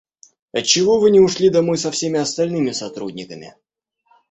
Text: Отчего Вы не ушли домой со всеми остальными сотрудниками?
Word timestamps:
Отчего 0.51 0.99
Вы 0.99 1.11
не 1.11 1.19
ушли 1.19 1.49
домой 1.49 1.77
со 1.77 1.91
всеми 1.91 2.17
остальными 2.19 2.71
сотрудниками? 2.71 3.53